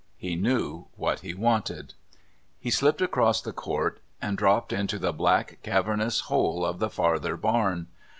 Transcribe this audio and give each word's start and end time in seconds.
He 0.17 0.35
knew 0.35 0.87
what 0.95 1.19
he 1.19 1.35
wanted. 1.35 1.93
He 2.59 2.71
slipped 2.71 3.03
across 3.03 3.39
the 3.39 3.53
court, 3.53 4.01
and 4.19 4.35
dropped 4.35 4.73
into 4.73 4.97
the 4.97 5.13
black 5.13 5.59
cavernous 5.61 6.21
hole 6.21 6.65
of 6.65 6.79
the 6.79 6.89
farther 6.89 7.37
barn. 7.37 7.85